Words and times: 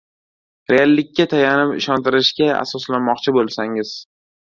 Reallikka 0.71 1.25
tayanib, 1.33 1.73
ishontirishga 1.81 2.47
asoslanmoqchi 2.61 3.35
bo‘lsangiz 3.37 3.93